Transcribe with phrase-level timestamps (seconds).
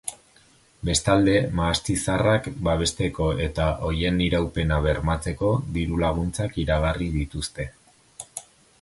[0.87, 7.73] Bestalde, mahasti zaharrak babesteko eta horien iraupena bermatzeko diru-laguntzak iragarri dituzte.